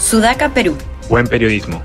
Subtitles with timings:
[0.00, 0.76] Sudaca, Perú.
[1.08, 1.82] Buen periodismo.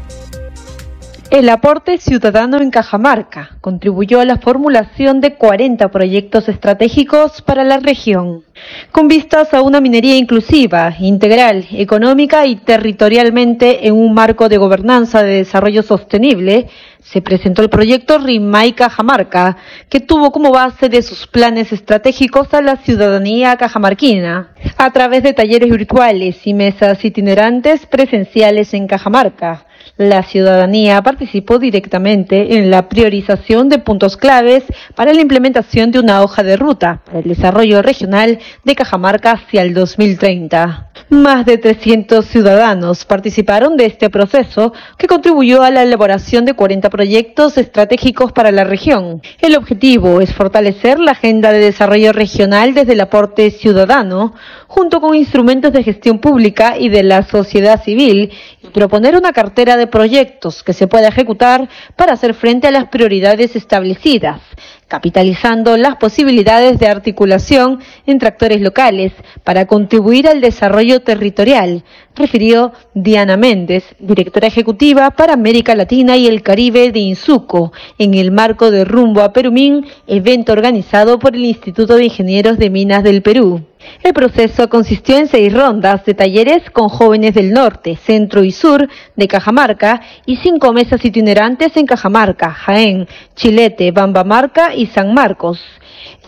[1.29, 7.77] El aporte ciudadano en Cajamarca contribuyó a la formulación de 40 proyectos estratégicos para la
[7.77, 8.43] región,
[8.91, 15.23] con vistas a una minería inclusiva, integral, económica y territorialmente en un marco de gobernanza
[15.23, 16.67] de desarrollo sostenible.
[17.01, 19.57] Se presentó el proyecto RIMAI Cajamarca,
[19.89, 25.33] que tuvo como base de sus planes estratégicos a la ciudadanía cajamarquina, a través de
[25.33, 29.65] talleres virtuales y mesas itinerantes presenciales en Cajamarca
[29.97, 36.21] la ciudadanía participó directamente en la priorización de puntos claves para la implementación de una
[36.21, 40.91] hoja de ruta para el desarrollo regional de Cajamarca hacia el 2030.
[41.09, 46.89] Más de 300 ciudadanos participaron de este proceso que contribuyó a la elaboración de 40
[46.89, 49.21] proyectos estratégicos para la región.
[49.39, 54.33] El objetivo es fortalecer la agenda de desarrollo regional desde el aporte ciudadano,
[54.67, 58.31] junto con instrumentos de gestión pública y de la sociedad civil,
[58.63, 62.85] y proponer una cartera de proyectos que se pueda ejecutar para hacer frente a las
[62.85, 64.41] prioridades establecidas
[64.87, 71.83] capitalizando las posibilidades de articulación entre actores locales para contribuir al desarrollo territorial,
[72.15, 78.31] refirió Diana Méndez, directora ejecutiva para América Latina y el Caribe de Insuco, en el
[78.31, 83.21] marco de Rumbo a Perumín, evento organizado por el Instituto de Ingenieros de Minas del
[83.21, 83.63] Perú.
[84.03, 88.87] El proceso consistió en seis rondas de talleres con jóvenes del norte, centro y sur
[89.15, 95.59] de Cajamarca y cinco mesas itinerantes en Cajamarca, Jaén, Chilete, Bambamarca y San Marcos.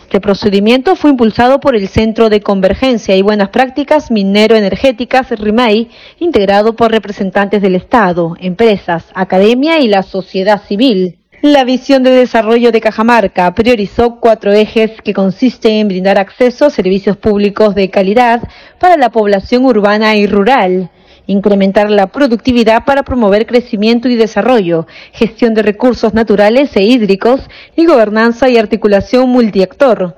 [0.08, 6.74] Este procedimiento fue impulsado por el Centro de Convergencia y Buenas Prácticas Minero-Energéticas RIMAI, integrado
[6.74, 11.18] por representantes del Estado, empresas, academia y la sociedad civil.
[11.42, 16.70] La visión de desarrollo de Cajamarca priorizó cuatro ejes que consisten en brindar acceso a
[16.70, 18.42] servicios públicos de calidad
[18.80, 20.90] para la población urbana y rural,
[21.28, 27.40] incrementar la productividad para promover crecimiento y desarrollo, gestión de recursos naturales e hídricos
[27.76, 30.16] y gobernanza y articulación multiactor.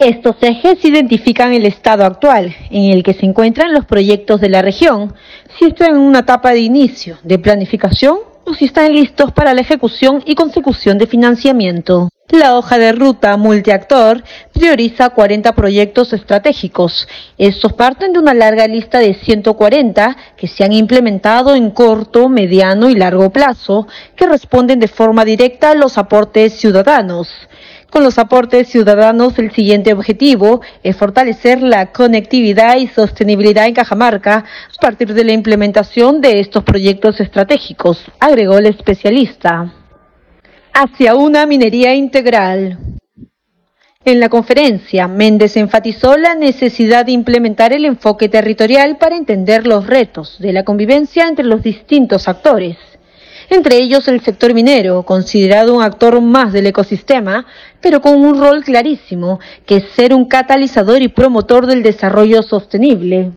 [0.00, 4.60] Estos ejes identifican el estado actual en el que se encuentran los proyectos de la
[4.60, 5.14] región,
[5.56, 10.22] si están en una etapa de inicio, de planificación si están listos para la ejecución
[10.26, 12.08] y consecución de financiamiento.
[12.28, 14.22] La hoja de ruta multiactor
[14.52, 17.06] prioriza 40 proyectos estratégicos.
[17.36, 22.88] Estos parten de una larga lista de 140 que se han implementado en corto, mediano
[22.88, 23.86] y largo plazo,
[24.16, 27.28] que responden de forma directa a los aportes ciudadanos.
[27.92, 34.36] Con los aportes ciudadanos, el siguiente objetivo es fortalecer la conectividad y sostenibilidad en Cajamarca
[34.36, 39.74] a partir de la implementación de estos proyectos estratégicos, agregó el especialista.
[40.72, 42.78] Hacia una minería integral.
[44.06, 49.86] En la conferencia, Méndez enfatizó la necesidad de implementar el enfoque territorial para entender los
[49.86, 52.78] retos de la convivencia entre los distintos actores
[53.52, 57.46] entre ellos el sector minero, considerado un actor más del ecosistema,
[57.80, 63.32] pero con un rol clarísimo, que es ser un catalizador y promotor del desarrollo sostenible.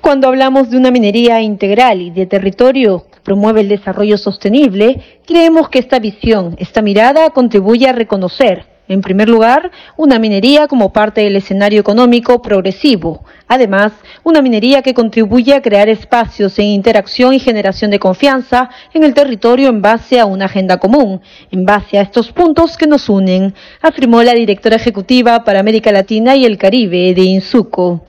[0.00, 5.68] Cuando hablamos de una minería integral y de territorio que promueve el desarrollo sostenible, creemos
[5.68, 11.22] que esta visión, esta mirada contribuye a reconocer en primer lugar, una minería como parte
[11.22, 13.24] del escenario económico progresivo.
[13.48, 13.92] Además,
[14.24, 19.14] una minería que contribuye a crear espacios en interacción y generación de confianza en el
[19.14, 21.20] territorio en base a una agenda común,
[21.50, 26.36] en base a estos puntos que nos unen, afirmó la directora ejecutiva para América Latina
[26.36, 28.06] y el Caribe de Insuco.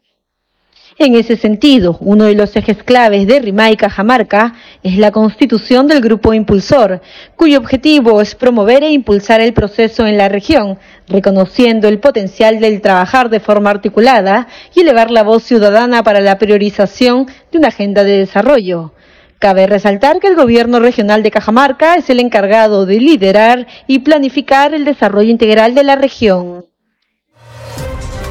[1.00, 6.02] En ese sentido, uno de los ejes claves de RIMAI Cajamarca es la constitución del
[6.02, 7.02] grupo impulsor,
[7.36, 12.82] cuyo objetivo es promover e impulsar el proceso en la región, reconociendo el potencial del
[12.82, 18.04] trabajar de forma articulada y elevar la voz ciudadana para la priorización de una agenda
[18.04, 18.94] de desarrollo.
[19.38, 24.74] Cabe resaltar que el gobierno regional de Cajamarca es el encargado de liderar y planificar
[24.74, 26.66] el desarrollo integral de la región.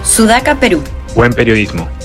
[0.03, 0.83] Sudaca, Perú.
[1.15, 1.96] Buen periodismo.